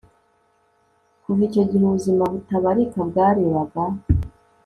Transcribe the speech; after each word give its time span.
Kuva 1.23 1.41
icyo 1.47 1.63
gihe 1.69 1.83
ubuzima 1.87 2.23
butabarika 2.33 2.99
bwarebaga 3.09 3.83